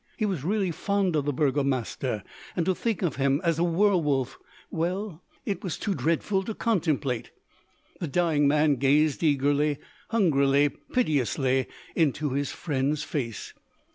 He 0.17 0.25
was 0.25 0.43
really 0.43 0.71
fond 0.71 1.15
of 1.15 1.25
the 1.25 1.31
Burgomaster, 1.31 2.23
and 2.55 2.65
to 2.65 2.73
think 2.73 3.03
of 3.03 3.17
him 3.17 3.39
a 3.43 3.53
werwolf 3.63 4.39
well! 4.71 5.23
it 5.45 5.63
was 5.63 5.77
too 5.77 5.93
dreadful 5.93 6.41
to 6.45 6.55
contemplate. 6.55 7.29
The 7.99 8.07
dying 8.07 8.47
man 8.47 8.77
gazed 8.77 9.21
eagerly, 9.21 9.77
hungrily, 10.09 10.69
piteously 10.69 11.67
into 11.95 12.31
his 12.31 12.51
friend's 12.51 13.03
face. 13.03 13.53